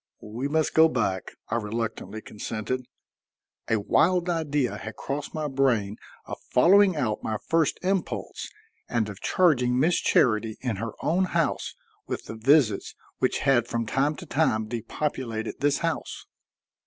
[0.33, 2.87] "We must go back," I reluctantly consented.
[3.69, 8.49] A wild idea had crossed my brain of following out my first impulse
[8.89, 11.75] and of charging Miss Charity in her own house
[12.07, 16.25] with the visits which had from time to time depopulated this house.